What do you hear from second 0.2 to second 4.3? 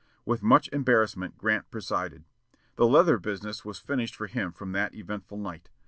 With much embarrassment Grant presided. The leather business was finished for